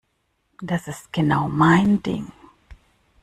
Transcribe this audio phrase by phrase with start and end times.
[0.63, 2.31] Das ist genau mein Ding.